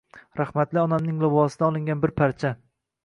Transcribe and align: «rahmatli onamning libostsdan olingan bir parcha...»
«rahmatli 0.39 0.79
onamning 0.85 1.21
libostsdan 1.25 1.67
olingan 1.73 2.03
bir 2.07 2.15
parcha...» 2.23 2.53